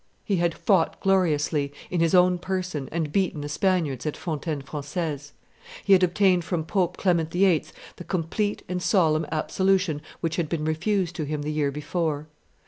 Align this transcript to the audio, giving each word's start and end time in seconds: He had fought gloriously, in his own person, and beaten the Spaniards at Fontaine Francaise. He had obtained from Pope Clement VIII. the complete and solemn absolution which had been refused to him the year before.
He 0.25 0.37
had 0.37 0.55
fought 0.57 0.99
gloriously, 0.99 1.71
in 1.91 1.99
his 1.99 2.15
own 2.15 2.39
person, 2.39 2.89
and 2.91 3.11
beaten 3.11 3.41
the 3.41 3.47
Spaniards 3.47 4.03
at 4.07 4.17
Fontaine 4.17 4.63
Francaise. 4.63 5.31
He 5.83 5.93
had 5.93 6.01
obtained 6.01 6.43
from 6.43 6.65
Pope 6.65 6.97
Clement 6.97 7.29
VIII. 7.29 7.65
the 7.97 8.03
complete 8.03 8.63
and 8.67 8.81
solemn 8.81 9.27
absolution 9.31 10.01
which 10.19 10.37
had 10.37 10.49
been 10.49 10.65
refused 10.65 11.15
to 11.17 11.25
him 11.25 11.43
the 11.43 11.51
year 11.51 11.71
before. 11.71 12.25